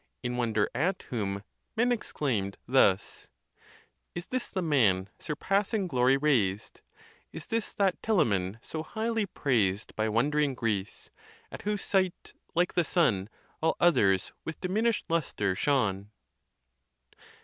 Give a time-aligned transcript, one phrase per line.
[0.23, 1.43] in wonder at whom
[1.77, 3.29] men exclaimed thus:
[4.15, 6.81] Is this the man surpassing glory raised?
[7.31, 11.11] Is this that Telamon so highly praised By wondering Greece,
[11.51, 13.29] at whose sight, like the sun,
[13.61, 16.09] All others with diminish'd lustre shone?